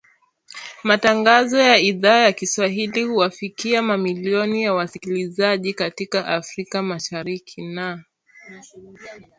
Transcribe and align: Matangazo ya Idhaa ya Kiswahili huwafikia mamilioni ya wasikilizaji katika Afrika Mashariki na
Matangazo 0.83 1.57
ya 1.59 1.77
Idhaa 1.79 2.17
ya 2.19 2.31
Kiswahili 2.31 3.03
huwafikia 3.03 3.81
mamilioni 3.81 4.63
ya 4.63 4.73
wasikilizaji 4.73 5.73
katika 5.73 6.25
Afrika 6.27 6.81
Mashariki 6.81 7.61
na 7.67 8.03